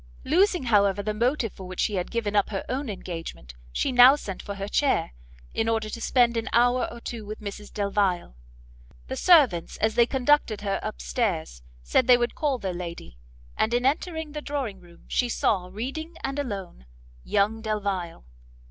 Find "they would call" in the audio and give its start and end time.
12.07-12.57